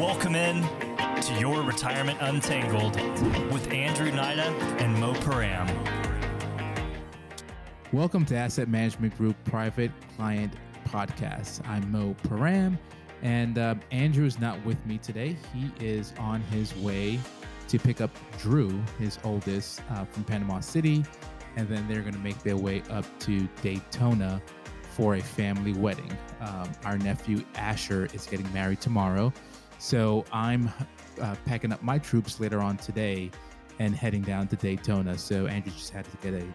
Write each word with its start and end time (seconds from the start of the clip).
Welcome 0.00 0.34
in 0.34 0.62
to 1.20 1.36
Your 1.38 1.62
Retirement 1.62 2.16
Untangled 2.22 2.96
with 3.52 3.70
Andrew 3.70 4.10
Nida 4.10 4.46
and 4.80 4.98
Mo 4.98 5.12
Param. 5.12 5.68
Welcome 7.92 8.24
to 8.24 8.34
Asset 8.34 8.70
Management 8.70 9.14
Group 9.18 9.36
Private 9.44 9.90
Client 10.16 10.54
Podcast. 10.88 11.60
I'm 11.68 11.92
Mo 11.92 12.16
Param, 12.22 12.78
and 13.20 13.58
uh, 13.58 13.74
Andrew 13.90 14.24
is 14.24 14.40
not 14.40 14.64
with 14.64 14.84
me 14.86 14.96
today. 14.96 15.36
He 15.52 15.70
is 15.84 16.14
on 16.18 16.40
his 16.44 16.74
way 16.76 17.20
to 17.68 17.78
pick 17.78 18.00
up 18.00 18.10
Drew, 18.38 18.70
his 18.98 19.18
oldest, 19.22 19.82
uh, 19.90 20.06
from 20.06 20.24
Panama 20.24 20.60
City, 20.60 21.04
and 21.56 21.68
then 21.68 21.86
they're 21.88 22.00
going 22.00 22.14
to 22.14 22.20
make 22.20 22.42
their 22.42 22.56
way 22.56 22.82
up 22.88 23.04
to 23.20 23.46
Daytona 23.60 24.40
for 24.96 25.16
a 25.16 25.20
family 25.20 25.74
wedding. 25.74 26.10
Um, 26.40 26.72
our 26.86 26.96
nephew 26.96 27.44
Asher 27.54 28.08
is 28.14 28.24
getting 28.24 28.50
married 28.54 28.80
tomorrow. 28.80 29.30
So 29.80 30.26
I'm 30.30 30.70
uh, 31.22 31.34
packing 31.46 31.72
up 31.72 31.82
my 31.82 31.98
troops 31.98 32.38
later 32.38 32.60
on 32.60 32.76
today 32.76 33.30
and 33.78 33.96
heading 33.96 34.20
down 34.20 34.46
to 34.48 34.56
Daytona. 34.56 35.16
So 35.16 35.46
Andrew 35.46 35.72
just 35.72 35.90
had 35.90 36.04
to 36.04 36.16
get 36.18 36.34
a, 36.34 36.46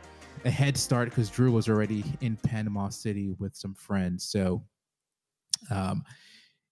a 0.46 0.52
head 0.52 0.78
start 0.78 1.10
because 1.10 1.32
Drew 1.32 1.52
was 1.52 1.68
already 1.68 2.04
in 2.22 2.36
Panama 2.38 2.90
City 2.90 3.34
with 3.40 3.56
some 3.56 3.74
friends. 3.74 4.26
So, 4.26 4.64
um, 5.72 6.04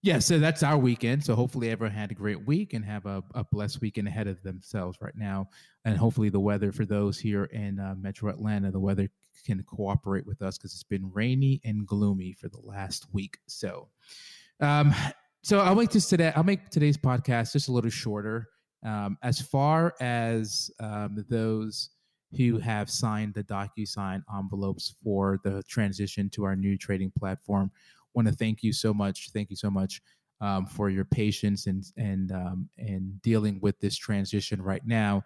yeah, 0.02 0.20
so 0.20 0.38
that's 0.38 0.62
our 0.62 0.78
weekend. 0.78 1.24
So 1.24 1.34
hopefully 1.34 1.70
everyone 1.70 1.96
had 1.96 2.12
a 2.12 2.14
great 2.14 2.46
week 2.46 2.72
and 2.72 2.84
have 2.84 3.04
a, 3.04 3.24
a 3.34 3.42
blessed 3.42 3.80
weekend 3.80 4.06
ahead 4.06 4.28
of 4.28 4.40
themselves 4.44 4.96
right 5.00 5.16
now. 5.16 5.48
And 5.84 5.98
hopefully 5.98 6.28
the 6.28 6.38
weather 6.38 6.70
for 6.70 6.84
those 6.84 7.18
here 7.18 7.46
in 7.46 7.80
uh, 7.80 7.96
Metro 7.98 8.30
Atlanta, 8.30 8.70
the 8.70 8.78
weather 8.78 9.08
can 9.44 9.60
cooperate 9.64 10.24
with 10.24 10.40
us 10.40 10.56
because 10.56 10.72
it's 10.72 10.84
been 10.84 11.10
rainy 11.12 11.60
and 11.64 11.84
gloomy 11.84 12.32
for 12.32 12.48
the 12.48 12.60
last 12.62 13.06
week. 13.12 13.38
So, 13.48 13.88
um, 14.60 14.94
so 15.44 15.60
I'll 15.60 15.74
make 15.74 15.90
this 15.90 16.08
today. 16.08 16.32
I'll 16.34 16.42
make 16.42 16.70
today's 16.70 16.96
podcast 16.96 17.52
just 17.52 17.68
a 17.68 17.72
little 17.72 17.90
shorter. 17.90 18.48
Um, 18.82 19.18
as 19.22 19.42
far 19.42 19.94
as 20.00 20.70
um, 20.80 21.22
those 21.28 21.90
who 22.34 22.58
have 22.58 22.88
signed 22.88 23.34
the 23.34 23.44
DocuSign 23.44 24.22
envelopes 24.34 24.94
for 25.04 25.38
the 25.44 25.62
transition 25.64 26.30
to 26.30 26.44
our 26.44 26.56
new 26.56 26.78
trading 26.78 27.12
platform, 27.18 27.70
want 28.14 28.26
to 28.26 28.32
thank 28.32 28.62
you 28.62 28.72
so 28.72 28.94
much. 28.94 29.32
Thank 29.34 29.50
you 29.50 29.56
so 29.56 29.70
much 29.70 30.00
um, 30.40 30.64
for 30.64 30.88
your 30.88 31.04
patience 31.04 31.66
and 31.66 31.84
and 31.98 32.32
um, 32.32 32.70
and 32.78 33.20
dealing 33.20 33.58
with 33.60 33.78
this 33.80 33.96
transition 33.96 34.62
right 34.62 34.86
now. 34.86 35.22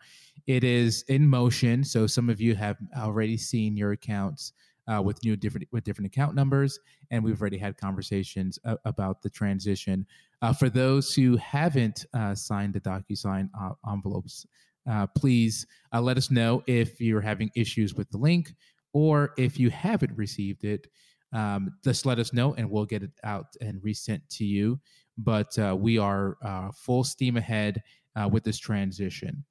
It 0.49 0.65
is 0.65 1.03
in 1.03 1.29
motion, 1.29 1.85
so 1.85 2.09
some 2.09 2.29
of 2.29 2.41
you 2.41 2.57
have 2.57 2.77
already 2.97 3.37
seen 3.37 3.77
your 3.77 3.93
accounts 3.93 4.53
uh, 4.89 5.03
with 5.03 5.23
new 5.25 5.37
different 5.37 5.67
with 5.71 5.85
different 5.85 6.07
account 6.07 6.35
numbers, 6.35 6.81
and 7.11 7.23
we've 7.23 7.41
already 7.41 7.59
had 7.59 7.77
conversations 7.77 8.59
uh, 8.65 8.77
about 8.85 9.23
the 9.23 9.31
transition. 9.31 10.07
Uh, 10.41 10.53
for 10.53 10.71
those 10.71 11.15
who 11.15 11.37
haven't 11.37 12.07
uh, 12.15 12.35
signed 12.35 12.75
the 12.75 12.81
DocuSign 12.81 13.51
uh, 13.61 13.71
envelopes, 13.91 14.47
uh, 14.91 15.07
please 15.07 15.67
let 15.93 16.17
us 16.17 16.31
know 16.31 16.63
if 16.67 17.01
you're 17.01 17.21
having 17.21 17.51
issues 17.55 17.95
with 17.95 18.09
the 18.11 18.19
link, 18.19 18.55
or 18.93 19.33
if 19.37 19.59
you 19.59 19.71
haven't 19.71 20.17
received 20.17 20.65
it. 20.65 20.89
Um, 21.35 21.75
just 21.85 22.07
let 22.07 22.19
us 22.19 22.33
know, 22.33 22.55
and 22.55 22.71
we'll 22.71 22.87
get 22.87 23.03
it 23.03 23.11
out 23.23 23.55
and 23.61 23.85
resent 23.85 24.23
to 24.31 24.45
you. 24.45 24.81
But 25.19 25.59
we 25.79 25.99
are 25.99 26.37
full 26.75 27.05
steam 27.05 27.37
ahead 27.37 27.83
with 28.31 28.45
this 28.45 28.59
transition. 28.59 29.45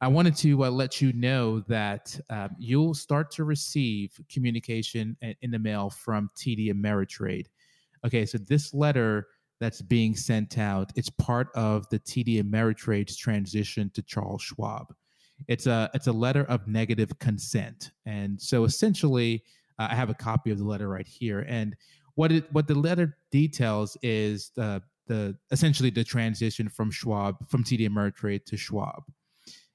I 0.00 0.08
wanted 0.08 0.36
to 0.36 0.64
uh, 0.64 0.70
let 0.70 1.00
you 1.00 1.12
know 1.12 1.60
that 1.60 2.18
uh, 2.30 2.48
you'll 2.58 2.94
start 2.94 3.30
to 3.32 3.44
receive 3.44 4.18
communication 4.30 5.16
in 5.42 5.50
the 5.50 5.58
mail 5.58 5.90
from 5.90 6.30
TD 6.36 6.72
Ameritrade. 6.72 7.46
Okay, 8.04 8.26
so 8.26 8.38
this 8.38 8.74
letter 8.74 9.28
that's 9.60 9.82
being 9.82 10.14
sent 10.16 10.58
out, 10.58 10.92
it's 10.96 11.10
part 11.10 11.48
of 11.54 11.88
the 11.90 11.98
TD 11.98 12.42
Ameritrade's 12.42 13.16
transition 13.16 13.90
to 13.94 14.02
Charles 14.02 14.42
Schwab. 14.42 14.94
It's 15.48 15.66
a 15.66 15.90
it's 15.94 16.06
a 16.06 16.12
letter 16.12 16.44
of 16.44 16.66
negative 16.68 17.18
consent, 17.18 17.90
and 18.06 18.40
so 18.40 18.64
essentially, 18.64 19.42
uh, 19.78 19.88
I 19.90 19.94
have 19.94 20.08
a 20.08 20.14
copy 20.14 20.50
of 20.50 20.58
the 20.58 20.64
letter 20.64 20.88
right 20.88 21.06
here. 21.06 21.44
And 21.48 21.76
what 22.14 22.30
it 22.30 22.52
what 22.52 22.68
the 22.68 22.74
letter 22.76 23.16
details 23.32 23.96
is 24.02 24.52
the 24.54 24.82
the 25.06 25.36
essentially 25.50 25.90
the 25.90 26.04
transition 26.04 26.68
from 26.68 26.90
Schwab 26.90 27.36
from 27.48 27.64
TD 27.64 27.88
Ameritrade 27.88 28.44
to 28.46 28.56
Schwab 28.56 29.02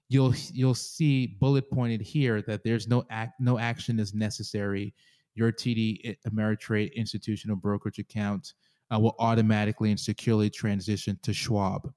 you'll 0.09 0.33
you'll 0.51 0.75
see 0.75 1.37
bullet 1.39 1.69
pointed 1.71 2.01
here 2.01 2.41
that 2.41 2.63
there's 2.63 2.87
no 2.87 3.05
act 3.09 3.39
no 3.39 3.57
action 3.57 3.99
is 3.99 4.13
necessary. 4.13 4.93
Your 5.35 5.51
TD 5.51 6.17
Ameritrade 6.27 6.93
institutional 6.95 7.55
brokerage 7.55 7.99
account 7.99 8.53
uh, 8.93 8.99
will 8.99 9.15
automatically 9.19 9.91
and 9.91 9.99
securely 9.99 10.49
transition 10.49 11.17
to 11.21 11.31
Schwab 11.31 11.93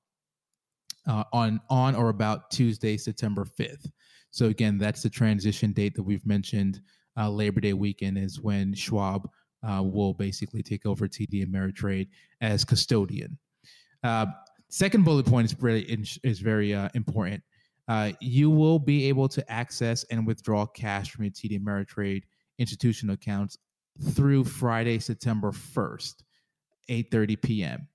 uh, 1.09 1.25
on 1.33 1.61
on 1.71 1.97
or 1.97 2.11
about 2.11 2.51
Tuesday, 2.51 2.97
September 2.97 3.45
5th. 3.59 3.91
So 4.31 4.47
again, 4.47 4.79
that's 4.79 5.03
the 5.03 5.11
transition 5.11 5.73
date 5.73 5.95
that 5.95 6.03
we've 6.03 6.25
mentioned. 6.27 6.81
Uh, 7.19 7.31
Labor 7.31 7.61
Day 7.61 7.73
weekend 7.73 8.17
is 8.17 8.41
when 8.41 8.75
Schwab 8.75 9.29
uh, 9.63 9.83
will 9.83 10.15
basically 10.15 10.63
take 10.63 10.87
over 10.87 11.09
TD 11.09 11.47
Ameritrade 11.47 12.09
as 12.41 12.65
custodian. 12.65 13.39
Uh, 14.03 14.27
second 14.69 15.05
bullet 15.05 15.27
point 15.27 15.47
is 15.47 15.57
really 15.61 15.83
is 16.23 16.41
very 16.41 16.75
uh, 16.75 16.89
important 16.95 17.43
uh, 17.93 18.11
you 18.21 18.49
will 18.49 18.79
be 18.79 19.07
able 19.11 19.29
to 19.29 19.53
access 19.53 20.03
and 20.05 20.27
withdraw 20.27 20.65
cash 20.65 21.11
from 21.11 21.25
your 21.25 21.31
TD 21.31 21.61
Ameritrade 21.63 22.23
institutional 22.59 23.13
accounts 23.13 23.59
through 24.13 24.45
Friday, 24.45 24.99
September 24.99 25.53
1st, 25.53 26.15
8:30 26.89 27.43
p.m. 27.43 27.89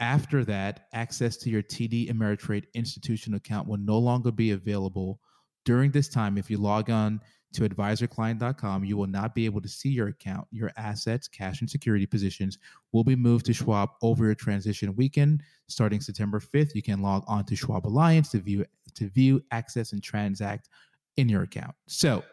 After 0.00 0.44
that, 0.46 0.88
access 0.92 1.36
to 1.36 1.50
your 1.50 1.62
TD 1.62 2.10
Ameritrade 2.12 2.64
institutional 2.74 3.36
account 3.36 3.68
will 3.68 3.78
no 3.78 3.96
longer 3.98 4.32
be 4.32 4.50
available 4.50 5.20
during 5.64 5.92
this 5.92 6.08
time 6.08 6.36
if 6.36 6.50
you 6.50 6.58
log 6.58 6.90
on 6.90 7.20
to 7.54 7.68
advisorclient.com, 7.68 8.84
you 8.84 8.96
will 8.96 9.06
not 9.06 9.34
be 9.34 9.44
able 9.44 9.60
to 9.60 9.68
see 9.68 9.88
your 9.88 10.08
account. 10.08 10.46
Your 10.50 10.70
assets, 10.76 11.28
cash, 11.28 11.60
and 11.60 11.70
security 11.70 12.06
positions 12.06 12.58
will 12.92 13.04
be 13.04 13.16
moved 13.16 13.46
to 13.46 13.52
Schwab 13.52 13.90
over 14.02 14.26
your 14.26 14.34
transition 14.34 14.94
weekend 14.96 15.42
starting 15.66 16.00
September 16.00 16.40
5th. 16.40 16.74
You 16.74 16.82
can 16.82 17.00
log 17.00 17.24
on 17.26 17.44
to 17.46 17.56
Schwab 17.56 17.86
Alliance 17.86 18.30
to 18.30 18.38
view 18.38 18.64
to 18.94 19.08
view, 19.08 19.42
access, 19.50 19.92
and 19.92 20.02
transact 20.02 20.68
in 21.16 21.28
your 21.28 21.42
account. 21.42 21.74
So, 21.86 22.24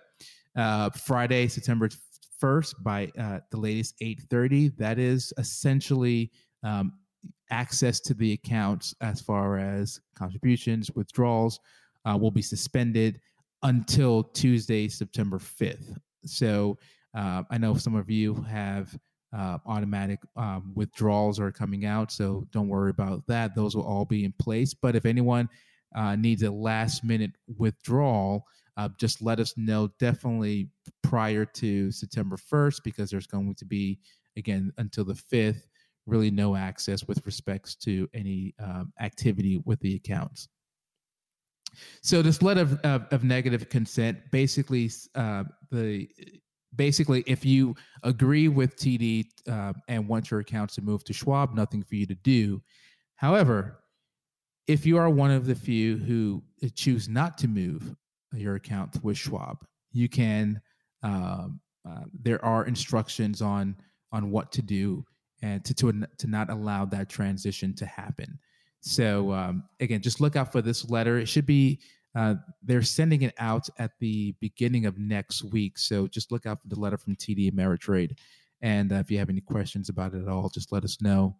uh, 0.55 0.89
Friday, 0.91 1.47
September 1.47 1.89
1st, 2.41 2.75
by 2.83 3.11
uh, 3.17 3.39
the 3.51 3.57
latest 3.57 3.95
8:30, 4.01 4.77
that 4.77 4.99
is 4.99 5.33
essentially 5.37 6.31
um, 6.63 6.93
access 7.51 7.99
to 8.01 8.13
the 8.13 8.33
accounts 8.33 8.95
as 9.01 9.21
far 9.21 9.57
as 9.57 9.99
contributions, 10.15 10.91
withdrawals 10.91 11.59
uh, 12.05 12.17
will 12.17 12.31
be 12.31 12.41
suspended 12.41 13.19
until 13.63 14.23
Tuesday, 14.23 14.87
September 14.87 15.39
5th. 15.39 15.97
So 16.25 16.77
uh, 17.15 17.43
I 17.49 17.57
know 17.57 17.75
some 17.75 17.95
of 17.95 18.09
you 18.09 18.35
have 18.49 18.95
uh, 19.35 19.57
automatic 19.65 20.19
um, 20.35 20.71
withdrawals 20.75 21.39
are 21.39 21.51
coming 21.51 21.85
out, 21.85 22.11
so 22.11 22.47
don't 22.51 22.67
worry 22.67 22.89
about 22.89 23.25
that. 23.27 23.55
Those 23.55 23.75
will 23.75 23.85
all 23.85 24.05
be 24.05 24.23
in 24.23 24.33
place. 24.39 24.73
But 24.73 24.95
if 24.95 25.05
anyone 25.05 25.49
uh, 25.95 26.15
needs 26.15 26.43
a 26.43 26.51
last 26.51 27.03
minute 27.03 27.31
withdrawal, 27.57 28.45
uh, 28.77 28.89
just 28.99 29.21
let 29.21 29.39
us 29.39 29.53
know 29.57 29.89
definitely 29.99 30.69
prior 31.03 31.45
to 31.45 31.91
September 31.91 32.37
1st 32.37 32.81
because 32.83 33.09
there's 33.09 33.27
going 33.27 33.55
to 33.55 33.65
be, 33.65 33.99
again, 34.37 34.71
until 34.77 35.05
the 35.05 35.13
5th, 35.13 35.61
really 36.05 36.29
no 36.29 36.55
access 36.55 37.05
with 37.07 37.25
respects 37.25 37.75
to 37.75 38.07
any 38.13 38.53
um, 38.61 38.91
activity 38.99 39.61
with 39.65 39.79
the 39.79 39.95
accounts. 39.95 40.49
So 42.01 42.21
this 42.21 42.41
letter 42.41 42.61
of, 42.61 42.79
of, 42.81 43.05
of 43.11 43.23
negative 43.23 43.69
consent 43.69 44.19
basically 44.31 44.91
uh, 45.15 45.45
the 45.71 46.07
basically 46.75 47.23
if 47.25 47.45
you 47.45 47.75
agree 48.03 48.47
with 48.47 48.75
TD 48.75 49.27
uh, 49.49 49.73
and 49.87 50.07
want 50.07 50.31
your 50.31 50.39
accounts 50.39 50.75
to 50.75 50.81
move 50.81 51.03
to 51.05 51.13
Schwab, 51.13 51.53
nothing 51.53 51.83
for 51.83 51.95
you 51.95 52.05
to 52.05 52.15
do. 52.15 52.61
However, 53.15 53.79
if 54.67 54.85
you 54.85 54.97
are 54.97 55.09
one 55.09 55.31
of 55.31 55.45
the 55.45 55.55
few 55.55 55.97
who 55.97 56.43
choose 56.75 57.07
not 57.07 57.37
to 57.39 57.47
move 57.47 57.95
your 58.33 58.55
account 58.55 59.03
with 59.03 59.17
Schwab, 59.17 59.65
you 59.91 60.09
can. 60.09 60.61
Um, 61.03 61.59
uh, 61.87 62.05
there 62.23 62.43
are 62.43 62.65
instructions 62.65 63.41
on 63.41 63.75
on 64.11 64.31
what 64.31 64.51
to 64.51 64.61
do 64.61 65.05
and 65.41 65.63
to 65.65 65.73
to 65.73 66.07
to 66.17 66.27
not 66.27 66.49
allow 66.49 66.85
that 66.85 67.09
transition 67.09 67.75
to 67.75 67.85
happen. 67.85 68.39
So 68.85 69.33
um, 69.33 69.63
again, 69.79 70.01
just 70.01 70.21
look 70.21 70.35
out 70.35 70.51
for 70.51 70.61
this 70.61 70.89
letter. 70.89 71.17
It 71.17 71.27
should 71.27 71.47
be 71.47 71.79
uh, 72.15 72.35
they're 72.63 72.83
sending 72.83 73.23
it 73.23 73.33
out 73.39 73.67
at 73.79 73.91
the 73.99 74.35
beginning 74.39 74.85
of 74.85 74.99
next 74.99 75.43
week. 75.43 75.77
So 75.77 76.07
just 76.07 76.31
look 76.31 76.45
out 76.45 76.61
for 76.61 76.67
the 76.67 76.79
letter 76.79 76.97
from 76.97 77.15
TD 77.15 77.51
Ameritrade. 77.51 78.17
And 78.61 78.93
uh, 78.93 78.97
if 78.97 79.09
you 79.09 79.17
have 79.17 79.29
any 79.29 79.41
questions 79.41 79.89
about 79.89 80.13
it 80.13 80.21
at 80.21 80.27
all, 80.27 80.49
just 80.49 80.71
let 80.71 80.83
us 80.83 81.01
know. 81.01 81.35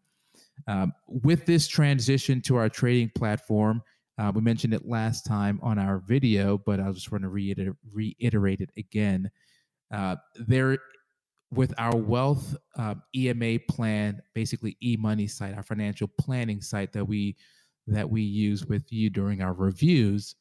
Um, 0.68 0.92
with 1.08 1.46
this 1.46 1.68
transition 1.68 2.42
to 2.42 2.56
our 2.58 2.68
trading 2.68 3.12
platform, 3.16 3.82
uh, 4.18 4.32
we 4.34 4.42
mentioned 4.42 4.74
it 4.74 4.88
last 4.88 5.26
time 5.26 5.60
on 5.62 5.78
our 5.78 6.00
video, 6.00 6.58
but 6.58 6.80
I 6.80 6.92
just 6.92 7.12
want 7.12 7.24
to 7.24 7.30
reiter- 7.30 7.78
reiterate 7.94 8.60
it 8.60 8.72
again. 8.76 9.30
Uh, 9.94 10.16
there 10.48 10.80
with 11.52 11.74
our 11.78 11.96
wealth 11.96 12.56
uh, 12.78 12.96
EMA 13.16 13.60
plan, 13.70 14.22
basically 14.34 14.78
e-money 14.82 15.28
site, 15.28 15.56
our 15.56 15.64
financial 15.64 16.10
planning 16.20 16.62
site 16.62 16.92
that 16.94 17.06
we 17.06 17.36
that 17.88 18.10
we 18.10 18.22
use 18.22 18.66
with 18.66 18.92
you 18.92 19.12
during 19.12 19.42
our 19.42 19.54
reviews, 19.54 20.36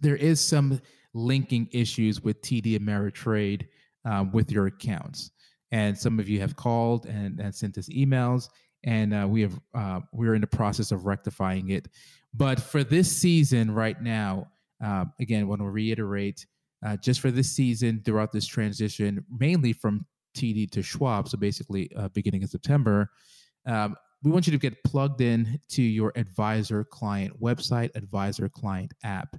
there 0.00 0.16
is 0.16 0.40
some 0.40 0.80
linking 1.14 1.68
issues 1.72 2.22
with 2.22 2.40
TD 2.42 2.78
Ameritrade 2.78 3.66
um, 4.04 4.30
with 4.32 4.50
your 4.52 4.66
accounts. 4.66 5.32
And 5.72 5.98
some 5.98 6.20
of 6.20 6.28
you 6.28 6.38
have 6.40 6.54
called 6.54 7.06
and, 7.06 7.40
and 7.40 7.54
sent 7.54 7.76
us 7.78 7.88
emails, 7.88 8.50
and 8.84 9.14
uh, 9.14 9.26
we 9.28 9.42
have 9.42 9.58
uh, 9.74 10.00
we're 10.12 10.34
in 10.34 10.40
the 10.42 10.46
process 10.46 10.92
of 10.92 11.06
rectifying 11.06 11.70
it. 11.70 11.88
But 12.34 12.60
for 12.60 12.84
this 12.84 13.10
season, 13.10 13.70
right 13.70 14.00
now, 14.00 14.48
uh, 14.84 15.06
again, 15.20 15.48
want 15.48 15.60
to 15.60 15.68
reiterate 15.68 16.46
uh, 16.84 16.96
just 16.96 17.20
for 17.20 17.30
this 17.30 17.50
season 17.52 18.02
throughout 18.04 18.32
this 18.32 18.46
transition, 18.46 19.24
mainly 19.30 19.72
from 19.72 20.06
TD 20.36 20.70
to 20.70 20.82
Schwab, 20.82 21.28
so 21.28 21.38
basically 21.38 21.90
uh, 21.96 22.08
beginning 22.08 22.42
of 22.42 22.50
September, 22.50 23.10
um, 23.66 23.96
we 24.22 24.30
want 24.30 24.46
you 24.46 24.52
to 24.52 24.58
get 24.58 24.82
plugged 24.84 25.20
in 25.20 25.60
to 25.70 25.82
your 25.82 26.12
advisor 26.14 26.84
client 26.84 27.40
website, 27.40 27.90
advisor 27.96 28.48
client 28.48 28.92
app. 29.02 29.36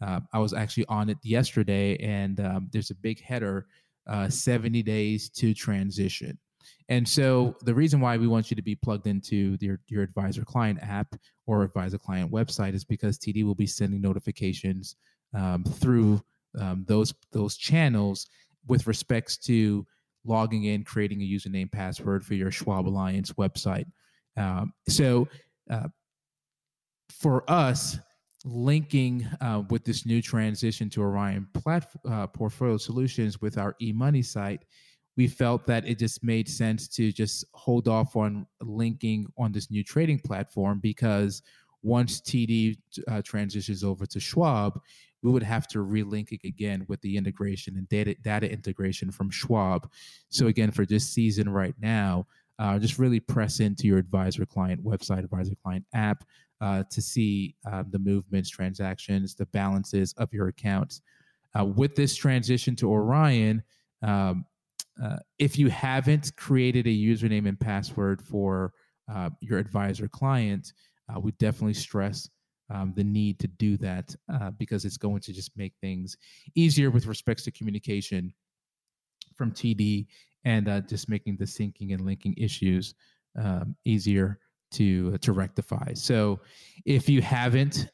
Uh, 0.00 0.20
I 0.32 0.38
was 0.38 0.54
actually 0.54 0.86
on 0.86 1.10
it 1.10 1.18
yesterday, 1.22 1.96
and 1.98 2.40
um, 2.40 2.68
there's 2.72 2.90
a 2.90 2.94
big 2.94 3.20
header 3.20 3.66
uh, 4.08 4.28
70 4.28 4.82
days 4.82 5.28
to 5.30 5.52
transition. 5.52 6.38
And 6.88 7.08
so 7.08 7.56
the 7.62 7.74
reason 7.74 8.00
why 8.00 8.16
we 8.16 8.26
want 8.26 8.50
you 8.50 8.56
to 8.56 8.62
be 8.62 8.74
plugged 8.74 9.06
into 9.06 9.56
your, 9.60 9.80
your 9.88 10.02
advisor 10.02 10.44
client 10.44 10.78
app 10.82 11.14
or 11.46 11.62
advisor 11.62 11.98
client 11.98 12.30
website 12.30 12.74
is 12.74 12.84
because 12.84 13.18
TD 13.18 13.44
will 13.44 13.54
be 13.54 13.66
sending 13.66 14.00
notifications 14.00 14.96
um, 15.34 15.64
through 15.64 16.20
um, 16.58 16.84
those 16.86 17.14
those 17.32 17.56
channels 17.56 18.28
with 18.66 18.86
respects 18.86 19.36
to 19.36 19.86
logging 20.24 20.64
in, 20.64 20.84
creating 20.84 21.22
a 21.22 21.24
username 21.24 21.70
password 21.70 22.24
for 22.24 22.34
your 22.34 22.50
Schwab 22.50 22.86
Alliance 22.86 23.32
website. 23.32 23.86
Um, 24.36 24.72
so 24.88 25.28
uh, 25.70 25.88
for 27.10 27.50
us, 27.50 27.98
linking 28.44 29.26
uh, 29.40 29.62
with 29.70 29.84
this 29.84 30.06
new 30.06 30.22
transition 30.22 30.88
to 30.90 31.02
Orion 31.02 31.46
plat- 31.54 31.90
uh, 32.08 32.26
Portfolio 32.26 32.76
Solutions 32.76 33.40
with 33.40 33.58
our 33.58 33.74
e-money 33.80 34.22
site, 34.22 34.64
we 35.16 35.26
felt 35.26 35.66
that 35.66 35.86
it 35.86 35.98
just 35.98 36.22
made 36.22 36.48
sense 36.48 36.88
to 36.88 37.12
just 37.12 37.44
hold 37.52 37.88
off 37.88 38.16
on 38.16 38.46
linking 38.62 39.26
on 39.36 39.52
this 39.52 39.70
new 39.70 39.84
trading 39.84 40.18
platform 40.18 40.78
because 40.80 41.42
once 41.82 42.20
TD 42.20 42.78
uh, 43.08 43.22
transitions 43.22 43.82
over 43.84 44.06
to 44.06 44.20
Schwab, 44.20 44.80
we 45.22 45.30
would 45.30 45.42
have 45.42 45.68
to 45.68 45.78
relink 45.78 46.32
it 46.32 46.40
again 46.44 46.84
with 46.88 47.00
the 47.02 47.16
integration 47.16 47.76
and 47.76 47.88
data 47.88 48.14
data 48.22 48.50
integration 48.50 49.10
from 49.10 49.30
Schwab. 49.30 49.90
So 50.28 50.46
again, 50.46 50.70
for 50.70 50.86
this 50.86 51.06
season 51.08 51.48
right 51.48 51.74
now, 51.80 52.26
uh, 52.58 52.78
just 52.78 52.98
really 52.98 53.20
press 53.20 53.60
into 53.60 53.86
your 53.86 53.98
advisor 53.98 54.44
client 54.44 54.84
website, 54.84 55.24
advisor 55.24 55.54
client 55.62 55.84
app 55.94 56.24
uh, 56.60 56.84
to 56.90 57.00
see 57.00 57.54
uh, 57.70 57.84
the 57.90 57.98
movements, 57.98 58.50
transactions, 58.50 59.34
the 59.34 59.46
balances 59.46 60.12
of 60.18 60.32
your 60.32 60.48
accounts. 60.48 61.00
Uh, 61.58 61.64
with 61.64 61.96
this 61.96 62.14
transition 62.14 62.76
to 62.76 62.90
Orion, 62.90 63.62
um, 64.02 64.44
uh, 65.02 65.16
if 65.38 65.58
you 65.58 65.68
haven't 65.68 66.36
created 66.36 66.86
a 66.86 66.90
username 66.90 67.48
and 67.48 67.58
password 67.58 68.20
for 68.20 68.72
uh, 69.12 69.30
your 69.40 69.58
advisor 69.58 70.06
client, 70.06 70.72
we 71.20 71.32
definitely 71.32 71.74
stress 71.74 72.30
um, 72.70 72.92
the 72.94 73.04
need 73.04 73.38
to 73.40 73.48
do 73.48 73.76
that 73.78 74.14
uh, 74.32 74.50
because 74.52 74.84
it's 74.84 74.96
going 74.96 75.20
to 75.20 75.32
just 75.32 75.56
make 75.56 75.74
things 75.80 76.16
easier 76.54 76.90
with 76.90 77.06
respects 77.06 77.44
to 77.44 77.50
communication 77.50 78.32
from 79.36 79.52
TD 79.52 80.06
and 80.44 80.68
uh, 80.68 80.80
just 80.82 81.08
making 81.08 81.36
the 81.36 81.44
syncing 81.44 81.92
and 81.92 82.04
linking 82.04 82.34
issues 82.36 82.94
um, 83.38 83.74
easier 83.84 84.38
to 84.72 85.12
uh, 85.14 85.18
to 85.18 85.32
rectify. 85.32 85.92
So 85.94 86.40
if 86.84 87.08
you 87.08 87.22
haven't 87.22 87.90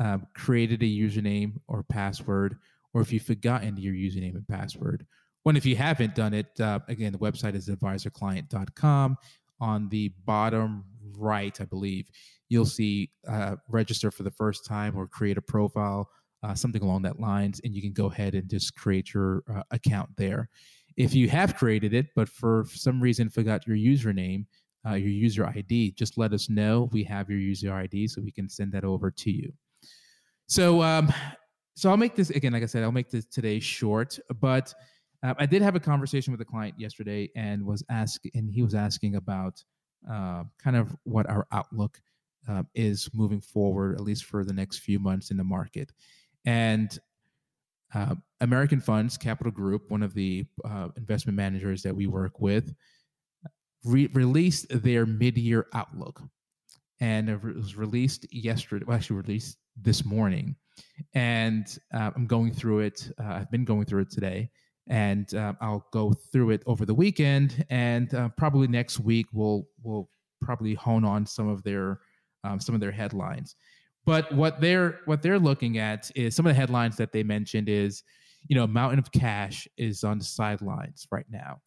uh, 0.00 0.18
created 0.34 0.82
a 0.82 0.86
username 0.86 1.54
or 1.68 1.82
password, 1.82 2.56
or 2.94 3.00
if 3.00 3.12
you've 3.12 3.22
forgotten 3.22 3.76
your 3.76 3.94
username 3.94 4.34
and 4.34 4.46
password, 4.46 5.06
when 5.42 5.56
if 5.56 5.66
you 5.66 5.76
haven't 5.76 6.14
done 6.14 6.34
it, 6.34 6.60
uh, 6.60 6.80
again, 6.88 7.12
the 7.12 7.18
website 7.18 7.54
is 7.54 7.68
advisorclient.com. 7.68 9.16
On 9.60 9.88
the 9.90 10.12
bottom 10.24 10.84
right, 11.22 11.58
I 11.60 11.64
believe, 11.64 12.10
you'll 12.48 12.66
see 12.66 13.10
uh, 13.28 13.56
register 13.68 14.10
for 14.10 14.24
the 14.24 14.30
first 14.30 14.66
time 14.66 14.96
or 14.96 15.06
create 15.06 15.38
a 15.38 15.42
profile, 15.42 16.08
uh, 16.42 16.54
something 16.54 16.82
along 16.82 17.02
that 17.02 17.20
lines, 17.20 17.60
and 17.64 17.74
you 17.74 17.80
can 17.80 17.92
go 17.92 18.06
ahead 18.06 18.34
and 18.34 18.50
just 18.50 18.74
create 18.74 19.14
your 19.14 19.42
uh, 19.54 19.62
account 19.70 20.10
there. 20.16 20.48
If 20.96 21.14
you 21.14 21.28
have 21.30 21.56
created 21.56 21.94
it, 21.94 22.08
but 22.14 22.28
for 22.28 22.66
some 22.68 23.00
reason 23.00 23.30
forgot 23.30 23.66
your 23.66 23.76
username, 23.76 24.44
uh, 24.86 24.94
your 24.94 25.08
user 25.08 25.46
ID, 25.46 25.92
just 25.92 26.18
let 26.18 26.32
us 26.32 26.50
know. 26.50 26.90
We 26.92 27.04
have 27.04 27.30
your 27.30 27.38
user 27.38 27.72
ID, 27.72 28.08
so 28.08 28.20
we 28.20 28.32
can 28.32 28.48
send 28.48 28.72
that 28.72 28.84
over 28.84 29.10
to 29.10 29.30
you. 29.30 29.52
So, 30.48 30.82
um, 30.82 31.12
so 31.74 31.88
I'll 31.88 31.96
make 31.96 32.16
this 32.16 32.30
again. 32.30 32.52
Like 32.52 32.64
I 32.64 32.66
said, 32.66 32.82
I'll 32.82 32.92
make 32.92 33.10
this 33.10 33.24
today 33.26 33.60
short, 33.60 34.18
but 34.40 34.74
uh, 35.22 35.34
I 35.38 35.46
did 35.46 35.62
have 35.62 35.76
a 35.76 35.80
conversation 35.80 36.32
with 36.32 36.40
a 36.40 36.44
client 36.44 36.74
yesterday, 36.78 37.30
and 37.36 37.64
was 37.64 37.82
asked, 37.88 38.28
and 38.34 38.50
he 38.50 38.62
was 38.62 38.74
asking 38.74 39.14
about 39.14 39.62
uh, 40.10 40.44
kind 40.62 40.76
of 40.76 40.94
what 41.04 41.28
our 41.28 41.46
outlook 41.52 42.00
uh, 42.48 42.62
is 42.74 43.08
moving 43.14 43.40
forward, 43.40 43.94
at 43.94 44.00
least 44.00 44.24
for 44.24 44.44
the 44.44 44.52
next 44.52 44.78
few 44.78 44.98
months 44.98 45.30
in 45.30 45.36
the 45.36 45.44
market. 45.44 45.92
And 46.44 46.98
uh, 47.94 48.14
American 48.40 48.80
Funds 48.80 49.16
Capital 49.16 49.52
Group, 49.52 49.90
one 49.90 50.02
of 50.02 50.14
the 50.14 50.44
uh, 50.64 50.88
investment 50.96 51.36
managers 51.36 51.82
that 51.82 51.94
we 51.94 52.06
work 52.06 52.40
with, 52.40 52.74
re- 53.84 54.10
released 54.14 54.66
their 54.70 55.06
mid-year 55.06 55.66
outlook, 55.74 56.22
and 57.00 57.28
it 57.28 57.42
was 57.42 57.76
released 57.76 58.26
yesterday. 58.32 58.84
Well, 58.86 58.96
actually, 58.96 59.16
released 59.16 59.58
this 59.80 60.04
morning, 60.04 60.56
and 61.14 61.66
uh, 61.94 62.10
I'm 62.16 62.26
going 62.26 62.52
through 62.52 62.80
it. 62.80 63.10
I've 63.18 63.50
been 63.50 63.64
going 63.64 63.84
through 63.84 64.02
it 64.02 64.10
today, 64.10 64.50
and 64.88 65.32
uh, 65.34 65.54
I'll 65.60 65.86
go 65.92 66.12
through 66.12 66.50
it 66.50 66.62
over 66.66 66.84
the 66.84 66.94
weekend, 66.94 67.64
and 67.70 68.12
uh, 68.14 68.28
probably 68.30 68.68
next 68.68 69.00
week 69.00 69.26
we'll 69.32 69.66
we'll 69.82 70.08
probably 70.40 70.74
hone 70.74 71.04
on 71.04 71.24
some 71.26 71.48
of 71.48 71.62
their 71.62 72.00
um, 72.44 72.60
some 72.60 72.74
of 72.74 72.80
their 72.80 72.90
headlines. 72.90 73.54
But 74.04 74.32
what 74.34 74.60
they're 74.60 75.00
what 75.04 75.22
they're 75.22 75.38
looking 75.38 75.78
at 75.78 76.10
is 76.14 76.34
some 76.34 76.46
of 76.46 76.50
the 76.50 76.60
headlines 76.60 76.96
that 76.96 77.12
they 77.12 77.22
mentioned 77.22 77.68
is, 77.68 78.02
you 78.48 78.56
know, 78.56 78.66
Mountain 78.66 78.98
of 78.98 79.12
Cash 79.12 79.68
is 79.76 80.02
on 80.02 80.18
the 80.18 80.24
sidelines 80.24 81.06
right 81.12 81.26
now, 81.30 81.60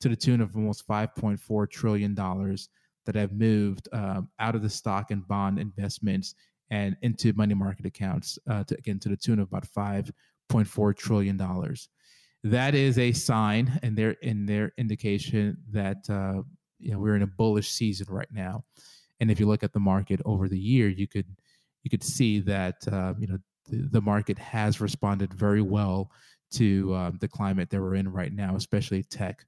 to 0.00 0.08
the 0.08 0.16
tune 0.16 0.40
of 0.40 0.54
almost 0.54 0.86
5.4 0.86 1.70
trillion 1.70 2.14
dollars 2.14 2.68
that 3.06 3.14
have 3.14 3.32
moved 3.32 3.88
um, 3.92 4.28
out 4.38 4.54
of 4.54 4.60
the 4.62 4.68
stock 4.68 5.10
and 5.10 5.26
bond 5.26 5.58
investments 5.58 6.34
and 6.70 6.94
into 7.00 7.32
money 7.32 7.54
market 7.54 7.86
accounts, 7.86 8.38
uh, 8.50 8.62
to, 8.64 8.76
again 8.76 8.98
to 8.98 9.08
the 9.08 9.16
tune 9.16 9.38
of 9.38 9.48
about 9.48 9.66
5.4 9.66 10.94
trillion 10.94 11.38
dollars 11.38 11.88
that 12.44 12.74
is 12.74 12.98
a 12.98 13.12
sign 13.12 13.78
and 13.82 13.96
their 13.96 14.12
in 14.22 14.46
their 14.46 14.72
indication 14.78 15.56
that 15.70 16.08
uh, 16.08 16.42
you 16.78 16.92
know 16.92 16.98
we're 16.98 17.16
in 17.16 17.22
a 17.22 17.26
bullish 17.26 17.70
season 17.70 18.06
right 18.08 18.32
now. 18.32 18.64
And 19.20 19.30
if 19.30 19.40
you 19.40 19.46
look 19.46 19.64
at 19.64 19.72
the 19.72 19.80
market 19.80 20.20
over 20.24 20.48
the 20.48 20.58
year, 20.58 20.88
you 20.88 21.08
could 21.08 21.26
you 21.82 21.90
could 21.90 22.04
see 22.04 22.40
that 22.40 22.76
uh, 22.90 23.14
you 23.18 23.26
know 23.26 23.38
the, 23.68 23.88
the, 23.90 24.00
market 24.00 24.38
has 24.38 24.80
responded 24.80 25.34
very 25.34 25.62
well 25.62 26.10
to 26.52 26.94
uh, 26.94 27.10
the 27.20 27.28
climate 27.28 27.70
that 27.70 27.80
we're 27.80 27.96
in 27.96 28.08
right 28.08 28.32
now, 28.32 28.56
especially 28.56 29.02
tech 29.02 29.44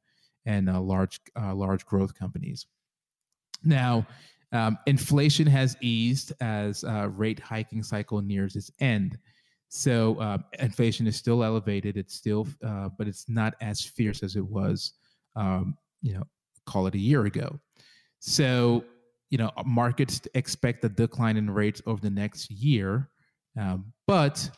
and 0.47 0.69
uh, 0.69 0.81
large 0.81 1.21
uh, 1.41 1.55
large 1.55 1.87
growth 1.87 2.15
companies. 2.15 2.67
Now, 3.63 4.07
um, 4.53 4.79
inflation 4.87 5.47
has 5.47 5.77
eased 5.81 6.33
as 6.41 6.83
uh, 6.85 7.09
rate 7.11 7.39
hiking 7.39 7.83
cycle 7.83 8.21
nears 8.21 8.57
its 8.57 8.71
end. 8.81 9.19
So 9.73 10.17
uh, 10.17 10.39
inflation 10.59 11.07
is 11.07 11.15
still 11.15 11.45
elevated. 11.45 11.97
It's 11.97 12.15
still, 12.15 12.49
uh, 12.67 12.89
but 12.99 13.07
it's 13.07 13.29
not 13.29 13.55
as 13.61 13.81
fierce 13.81 14.25
as 14.25 14.35
it 14.35 14.45
was, 14.45 14.95
um, 15.37 15.77
you 16.03 16.13
know, 16.13 16.25
call 16.67 16.89
it 16.89 16.95
a 16.97 16.99
year 16.99 17.25
ago. 17.27 17.61
So, 18.19 18.85
you 19.31 19.39
know, 19.39 19.53
markets 19.65 20.23
expect 20.35 20.85
a 20.85 20.89
decline 20.89 21.37
in 21.37 21.49
rates 21.49 21.81
over 21.87 22.01
the 22.01 22.11
next 22.11 22.51
year, 22.51 23.11
um, 23.57 23.93
but 24.09 24.51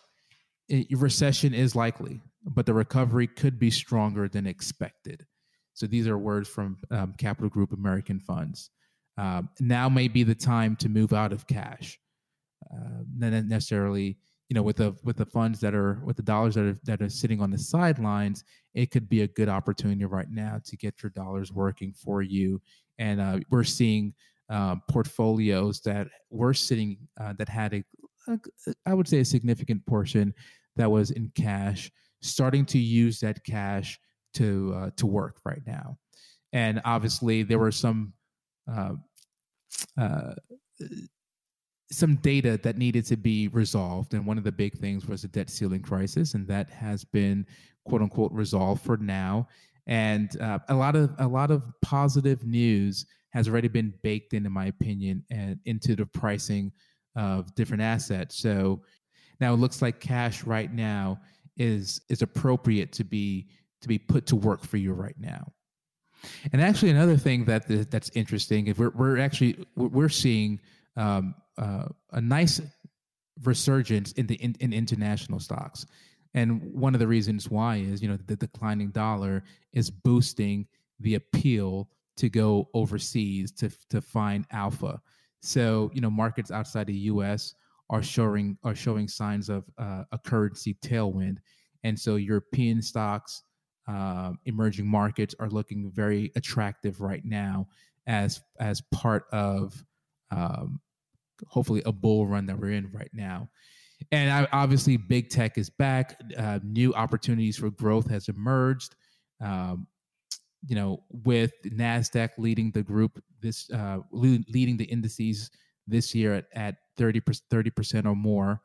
a 0.70 0.86
recession 0.92 1.52
is 1.52 1.76
likely, 1.76 2.22
but 2.46 2.64
the 2.64 2.72
recovery 2.72 3.26
could 3.26 3.58
be 3.58 3.70
stronger 3.70 4.28
than 4.28 4.46
expected. 4.46 5.26
So 5.74 5.86
these 5.86 6.08
are 6.08 6.16
words 6.16 6.48
from 6.48 6.78
um, 6.90 7.14
Capital 7.18 7.50
Group 7.50 7.74
American 7.74 8.18
Funds. 8.18 8.70
Um, 9.18 9.50
now 9.60 9.90
may 9.90 10.08
be 10.08 10.22
the 10.22 10.34
time 10.34 10.74
to 10.76 10.88
move 10.88 11.12
out 11.12 11.34
of 11.34 11.46
cash, 11.46 11.98
uh, 12.72 13.02
not 13.14 13.44
necessarily 13.44 14.16
you 14.52 14.54
know 14.54 14.62
with 14.62 14.76
the 14.76 14.94
with 15.02 15.16
the 15.16 15.24
funds 15.24 15.60
that 15.60 15.74
are 15.74 16.02
with 16.04 16.16
the 16.16 16.22
dollars 16.22 16.54
that 16.54 16.64
are 16.64 16.78
that 16.84 17.00
are 17.00 17.08
sitting 17.08 17.40
on 17.40 17.50
the 17.50 17.58
sidelines 17.58 18.44
it 18.74 18.90
could 18.90 19.08
be 19.08 19.22
a 19.22 19.28
good 19.28 19.48
opportunity 19.48 20.04
right 20.04 20.30
now 20.30 20.60
to 20.62 20.76
get 20.76 21.02
your 21.02 21.10
dollars 21.10 21.52
working 21.52 21.92
for 21.92 22.20
you 22.20 22.60
and 22.98 23.20
uh, 23.20 23.38
we're 23.50 23.64
seeing 23.64 24.12
uh, 24.50 24.76
portfolios 24.90 25.80
that 25.80 26.08
were 26.30 26.52
sitting 26.52 26.98
uh, 27.18 27.32
that 27.38 27.48
had 27.48 27.72
a, 27.72 27.84
a 28.28 28.38
i 28.84 28.92
would 28.92 29.08
say 29.08 29.20
a 29.20 29.24
significant 29.24 29.84
portion 29.86 30.34
that 30.76 30.90
was 30.90 31.10
in 31.12 31.32
cash 31.34 31.90
starting 32.22 32.64
to 32.66 32.78
use 32.78 33.20
that 33.20 33.42
cash 33.44 33.98
to 34.34 34.72
uh, 34.76 34.90
to 34.96 35.06
work 35.06 35.40
right 35.44 35.62
now. 35.66 35.98
And 36.52 36.80
obviously, 36.84 37.42
there 37.42 37.58
were 37.58 37.72
some 37.72 38.12
uh, 38.70 38.94
uh, 39.98 40.34
some 41.92 42.16
data 42.16 42.58
that 42.62 42.76
needed 42.78 43.04
to 43.06 43.16
be 43.16 43.48
resolved, 43.48 44.14
and 44.14 44.26
one 44.26 44.38
of 44.38 44.44
the 44.44 44.52
big 44.52 44.78
things 44.78 45.06
was 45.06 45.22
the 45.22 45.28
debt 45.28 45.50
ceiling 45.50 45.82
crisis, 45.82 46.34
and 46.34 46.46
that 46.48 46.70
has 46.70 47.04
been 47.04 47.46
quote 47.84 48.02
unquote 48.02 48.32
resolved 48.32 48.82
for 48.82 48.96
now. 48.96 49.48
And 49.86 50.40
uh, 50.40 50.60
a 50.68 50.74
lot 50.74 50.96
of 50.96 51.10
a 51.18 51.26
lot 51.26 51.50
of 51.50 51.62
positive 51.82 52.44
news 52.44 53.06
has 53.30 53.48
already 53.48 53.68
been 53.68 53.92
baked 54.02 54.34
in, 54.34 54.46
in 54.46 54.52
my 54.52 54.66
opinion, 54.66 55.24
and 55.30 55.58
into 55.64 55.94
the 55.96 56.06
pricing 56.06 56.72
of 57.16 57.54
different 57.54 57.82
assets. 57.82 58.36
So 58.36 58.82
now 59.40 59.52
it 59.54 59.58
looks 59.58 59.82
like 59.82 60.00
cash 60.00 60.44
right 60.44 60.72
now 60.72 61.18
is 61.56 62.00
is 62.08 62.22
appropriate 62.22 62.92
to 62.92 63.04
be 63.04 63.48
to 63.82 63.88
be 63.88 63.98
put 63.98 64.26
to 64.26 64.36
work 64.36 64.64
for 64.64 64.76
you 64.76 64.92
right 64.92 65.16
now. 65.18 65.52
And 66.52 66.62
actually, 66.62 66.90
another 66.90 67.16
thing 67.16 67.44
that 67.46 67.66
the, 67.66 67.78
that's 67.90 68.10
interesting, 68.14 68.68
is 68.68 68.78
we're 68.78 68.90
we're 68.90 69.18
actually 69.18 69.66
we're 69.76 70.08
seeing 70.08 70.60
um, 70.96 71.34
uh, 71.58 71.86
a 72.12 72.20
nice 72.20 72.60
resurgence 73.44 74.12
in 74.12 74.26
the 74.26 74.36
in, 74.36 74.54
in, 74.60 74.72
international 74.72 75.40
stocks, 75.40 75.86
and 76.34 76.62
one 76.72 76.94
of 76.94 77.00
the 77.00 77.06
reasons 77.06 77.50
why 77.50 77.76
is 77.76 78.02
you 78.02 78.08
know 78.08 78.18
the 78.26 78.36
declining 78.36 78.90
dollar 78.90 79.42
is 79.72 79.90
boosting 79.90 80.66
the 81.00 81.14
appeal 81.14 81.88
to 82.16 82.28
go 82.28 82.68
overseas 82.74 83.52
to 83.52 83.70
to 83.90 84.00
find 84.00 84.46
alpha. 84.50 85.00
So 85.40 85.90
you 85.94 86.00
know 86.00 86.10
markets 86.10 86.50
outside 86.50 86.86
the 86.86 86.94
U.S. 86.94 87.54
are 87.90 88.02
showing 88.02 88.56
are 88.64 88.74
showing 88.74 89.08
signs 89.08 89.48
of 89.48 89.64
uh, 89.78 90.04
a 90.12 90.18
currency 90.18 90.74
tailwind, 90.84 91.38
and 91.84 91.98
so 91.98 92.16
European 92.16 92.80
stocks 92.82 93.42
uh, 93.88 94.32
emerging 94.46 94.86
markets 94.86 95.34
are 95.40 95.48
looking 95.48 95.90
very 95.90 96.30
attractive 96.36 97.00
right 97.00 97.24
now 97.24 97.66
as 98.06 98.40
as 98.60 98.80
part 98.92 99.24
of 99.32 99.84
um, 100.30 100.80
hopefully 101.48 101.82
a 101.86 101.92
bull 101.92 102.26
run 102.26 102.46
that 102.46 102.58
we're 102.58 102.72
in 102.72 102.90
right 102.92 103.10
now. 103.12 103.48
And 104.10 104.30
I, 104.30 104.48
obviously, 104.52 104.96
big 104.96 105.30
tech 105.30 105.58
is 105.58 105.70
back. 105.70 106.18
Uh, 106.36 106.58
new 106.62 106.92
opportunities 106.94 107.56
for 107.56 107.70
growth 107.70 108.10
has 108.10 108.28
emerged. 108.28 108.96
Um, 109.40 109.86
you 110.66 110.76
know, 110.76 111.02
with 111.10 111.52
Nasdaq 111.64 112.30
leading 112.38 112.70
the 112.70 112.82
group 112.82 113.22
this 113.40 113.70
uh, 113.70 113.98
leading 114.12 114.76
the 114.76 114.84
indices 114.84 115.50
this 115.86 116.14
year 116.14 116.34
at 116.34 116.46
at 116.54 116.76
30 116.96 117.20
percent 117.70 118.06
or 118.06 118.14
more. 118.14 118.60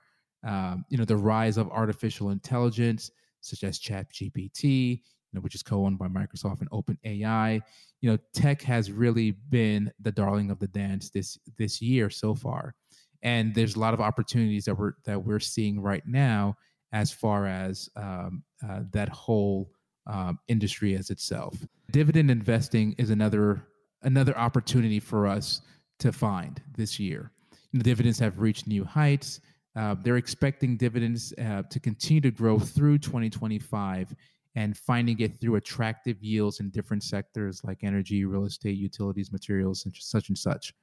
Um, 0.45 0.85
you 0.89 0.97
know, 0.97 1.05
the 1.05 1.17
rise 1.17 1.57
of 1.57 1.69
artificial 1.71 2.29
intelligence, 2.29 3.09
such 3.41 3.63
as 3.63 3.79
ChatGPT, 3.79 5.01
you 5.31 5.37
know, 5.37 5.41
which 5.41 5.55
is 5.55 5.63
co-owned 5.63 5.97
by 5.99 6.07
Microsoft 6.07 6.61
and 6.61 6.69
OpenAI. 6.71 7.61
You 8.01 8.11
know, 8.11 8.17
tech 8.33 8.61
has 8.61 8.91
really 8.91 9.31
been 9.49 9.91
the 9.99 10.11
darling 10.11 10.51
of 10.51 10.59
the 10.59 10.67
dance 10.67 11.09
this 11.09 11.37
this 11.57 11.81
year 11.81 12.09
so 12.09 12.33
far, 12.33 12.75
and 13.23 13.53
there's 13.53 13.75
a 13.75 13.79
lot 13.79 13.93
of 13.93 14.01
opportunities 14.01 14.65
that 14.65 14.77
we're 14.77 14.93
that 15.05 15.23
we're 15.23 15.39
seeing 15.39 15.81
right 15.81 16.03
now 16.05 16.55
as 16.93 17.11
far 17.11 17.45
as 17.47 17.89
um, 17.95 18.43
uh, 18.67 18.81
that 18.91 19.09
whole 19.09 19.69
um, 20.07 20.39
industry 20.47 20.95
as 20.95 21.09
itself. 21.09 21.55
Dividend 21.91 22.31
investing 22.31 22.95
is 22.97 23.09
another 23.09 23.67
another 24.03 24.37
opportunity 24.37 24.99
for 24.99 25.27
us 25.27 25.61
to 25.99 26.11
find 26.11 26.61
this 26.77 26.99
year. 26.99 27.31
The 27.73 27.83
dividends 27.83 28.19
have 28.19 28.39
reached 28.39 28.67
new 28.67 28.83
heights. 28.83 29.41
Uh, 29.75 29.95
they're 30.01 30.17
expecting 30.17 30.77
dividends 30.77 31.33
uh, 31.39 31.63
to 31.69 31.79
continue 31.79 32.21
to 32.21 32.31
grow 32.31 32.57
through 32.57 32.97
2025 32.97 34.15
and 34.57 34.75
finding 34.75 35.19
it 35.19 35.39
through 35.39 35.55
attractive 35.55 36.17
yields 36.23 36.59
in 36.59 36.71
different 36.71 37.03
sectors 37.03 37.63
like 37.63 37.83
energy, 37.83 38.25
real 38.25 38.45
estate, 38.45 38.75
utilities, 38.75 39.31
materials, 39.31 39.85
and 39.85 39.95
such 39.95 40.29
and 40.29 40.37
such. 40.37 40.73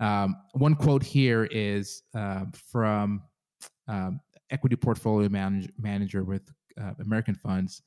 Um, 0.00 0.34
one 0.54 0.74
quote 0.74 1.04
here 1.04 1.44
is 1.52 2.02
uh, 2.16 2.46
from 2.52 3.22
um, 3.86 4.20
equity 4.50 4.74
portfolio 4.74 5.28
manage- 5.28 5.70
manager 5.78 6.24
with 6.24 6.42
uh, 6.80 6.94
American 6.98 7.36
Funds 7.36 7.82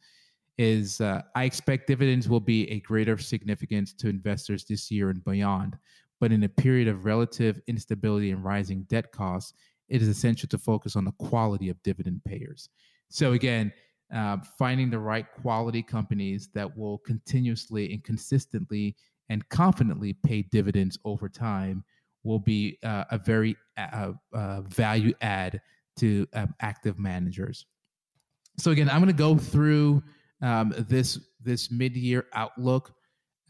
is 0.58 1.01
uh, 1.01 1.22
I 1.36 1.44
expect 1.44 1.88
dividends 1.88 2.30
will 2.30 2.39
be 2.39 2.72
a 2.72 2.80
greater 2.80 3.18
significance 3.18 3.92
to 3.96 4.08
investors 4.08 4.63
this 4.63 4.89
year 4.89 5.10
and 5.10 5.22
beyond. 5.25 5.77
But 6.22 6.32
in 6.32 6.44
a 6.44 6.50
period 6.50 6.88
of 6.88 7.04
relative 7.04 7.60
instability 7.68 8.32
and 8.32 8.42
rising 8.42 8.84
debt 8.84 9.12
costs, 9.12 9.51
it 9.89 10.01
is 10.01 10.08
essential 10.08 10.48
to 10.48 10.58
focus 10.58 10.96
on 10.96 11.04
the 11.04 11.12
quality 11.20 11.68
of 11.68 11.84
dividend 11.84 12.22
payers. 12.24 12.70
So, 13.10 13.34
again, 13.34 13.74
uh, 14.13 14.38
finding 14.57 14.89
the 14.89 15.00
right 15.00 15.25
quality 15.41 15.81
companies 15.81 16.50
that 16.53 16.77
will 16.77 17.00
continuously 17.00 17.91
and 17.91 18.03
consistently 18.03 18.95
and 19.29 19.47
confidently 19.50 20.13
pay 20.13 20.43
dividends 20.43 20.97
over 21.05 21.27
time 21.27 21.83
will 22.24 22.39
be 22.39 22.77
uh, 22.83 23.05
a 23.12 23.17
very 23.17 23.55
uh, 23.77 24.12
uh 24.33 24.62
value 24.62 25.13
add 25.21 25.62
to 25.97 26.27
um, 26.33 26.53
active 26.62 27.00
managers. 27.00 27.65
So, 28.57 28.71
again, 28.71 28.89
I'm 28.89 28.97
going 28.97 29.07
to 29.07 29.13
go 29.13 29.38
through 29.38 30.03
um, 30.41 30.74
this 30.77 31.19
this 31.41 31.71
mid 31.71 31.95
year 31.95 32.25
outlook, 32.33 32.93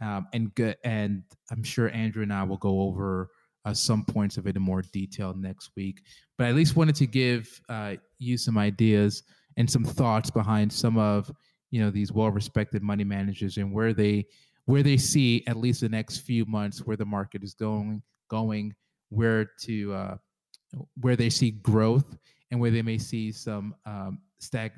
um, 0.02 0.28
and 0.34 0.52
and 0.84 1.24
I'm 1.52 1.64
sure 1.64 1.90
Andrew 1.90 2.24
and 2.24 2.34
I 2.34 2.44
will 2.44 2.58
go 2.58 2.82
over 2.82 3.30
uh, 3.66 3.74
some 3.74 4.04
points 4.04 4.38
of 4.38 4.48
it 4.48 4.56
in 4.56 4.62
more 4.62 4.82
detail 4.82 5.34
next 5.36 5.72
week. 5.76 6.02
But 6.38 6.46
I 6.46 6.50
at 6.50 6.56
least 6.56 6.76
wanted 6.76 6.96
to 6.96 7.08
give 7.08 7.62
uh, 7.70 7.96
you 8.20 8.38
some 8.38 8.58
ideas 8.58 9.24
and 9.58 9.70
some 9.70 9.84
thoughts 9.84 10.30
behind 10.30 10.72
some 10.72 10.98
of 10.98 11.32
you 11.72 11.82
know 11.82 11.90
these 11.90 12.12
well 12.12 12.30
respected 12.30 12.82
money 12.82 13.04
managers 13.04 13.58
and 13.58 13.72
where 13.72 13.94
they 13.94 14.26
where 14.66 14.84
they 14.84 14.98
see 14.98 15.44
at 15.48 15.58
least 15.58 15.82
the 15.82 15.90
next 15.90 16.20
few 16.20 16.46
months 16.46 16.80
where 16.80 16.98
the 16.98 17.06
market 17.06 17.44
is 17.44 17.54
going 17.54 18.02
going 18.30 18.74
where 19.10 19.46
to 19.60 19.94
uh, 19.94 20.16
where 21.02 21.16
they 21.16 21.30
see 21.30 21.52
growth 21.52 22.18
and 22.52 22.60
where 22.60 22.72
they 22.72 22.82
may 22.82 22.98
see 22.98 23.32
some 23.32 23.76
um, 23.86 24.20
stag 24.40 24.72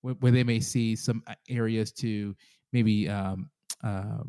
where 0.00 0.32
they 0.32 0.44
may 0.44 0.60
see 0.60 0.94
some 0.94 1.22
uh, 1.26 1.34
areas 1.48 1.90
to 1.90 2.36
maybe 2.72 3.08
um, 3.08 3.50
uh, 3.82 4.22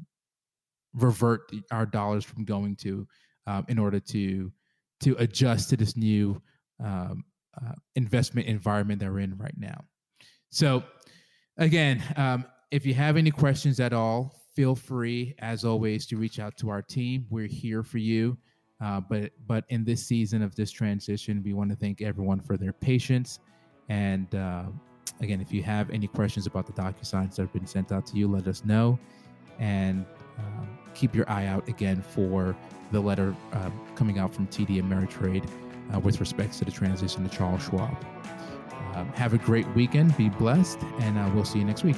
revert 0.93 1.51
our 1.71 1.85
dollars 1.85 2.23
from 2.23 2.45
going 2.45 2.75
to 2.75 3.05
um, 3.47 3.65
in 3.67 3.77
order 3.77 3.99
to 3.99 4.51
to 5.01 5.15
adjust 5.19 5.69
to 5.69 5.77
this 5.77 5.97
new 5.97 6.41
um, 6.83 7.23
uh, 7.61 7.73
investment 7.95 8.47
environment 8.47 8.99
that 8.99 9.11
we're 9.11 9.19
in 9.19 9.37
right 9.37 9.57
now. 9.57 9.83
So, 10.49 10.83
again, 11.57 12.03
um, 12.17 12.45
if 12.71 12.85
you 12.85 12.93
have 12.93 13.17
any 13.17 13.31
questions 13.31 13.79
at 13.79 13.93
all, 13.93 14.33
feel 14.55 14.75
free, 14.75 15.35
as 15.39 15.65
always, 15.65 16.05
to 16.07 16.17
reach 16.17 16.39
out 16.39 16.57
to 16.57 16.69
our 16.69 16.81
team. 16.81 17.25
We're 17.29 17.47
here 17.47 17.83
for 17.83 17.97
you. 17.97 18.37
Uh, 18.81 18.99
but 18.99 19.31
but 19.47 19.63
in 19.69 19.85
this 19.85 20.05
season 20.05 20.41
of 20.41 20.55
this 20.55 20.71
transition, 20.71 21.41
we 21.43 21.53
want 21.53 21.69
to 21.69 21.75
thank 21.75 22.01
everyone 22.01 22.39
for 22.39 22.57
their 22.57 22.73
patience 22.73 23.39
and. 23.89 24.33
Uh, 24.33 24.65
again, 25.21 25.41
if 25.41 25.51
you 25.51 25.63
have 25.63 25.89
any 25.89 26.07
questions 26.07 26.45
about 26.45 26.65
the 26.65 26.73
DocuSigns 26.73 27.35
that 27.35 27.43
have 27.43 27.53
been 27.53 27.67
sent 27.67 27.91
out 27.91 28.05
to 28.07 28.17
you, 28.17 28.27
let 28.27 28.47
us 28.47 28.63
know. 28.65 28.99
And 29.59 30.05
um, 30.37 30.77
keep 30.93 31.15
your 31.15 31.29
eye 31.29 31.45
out 31.45 31.67
again 31.69 32.01
for 32.01 32.55
the 32.91 32.99
letter 32.99 33.35
uh, 33.53 33.69
coming 33.95 34.19
out 34.19 34.33
from 34.33 34.47
TD 34.47 34.81
Ameritrade 34.81 35.47
uh, 35.93 35.99
with 35.99 36.19
respect 36.19 36.57
to 36.59 36.65
the 36.65 36.71
transition 36.71 37.27
to 37.27 37.35
Charles 37.35 37.63
Schwab. 37.63 37.95
Um, 38.95 39.09
have 39.09 39.33
a 39.33 39.37
great 39.37 39.67
weekend. 39.75 40.15
Be 40.17 40.29
blessed, 40.29 40.79
and 40.99 41.17
uh, 41.17 41.29
we'll 41.33 41.45
see 41.45 41.59
you 41.59 41.65
next 41.65 41.83
week. 41.83 41.97